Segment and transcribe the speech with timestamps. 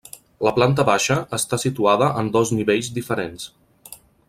[0.45, 3.47] La planta baixa està situada en dos nivells diferents.